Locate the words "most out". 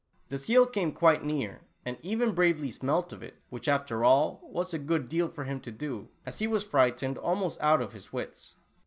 7.35-7.83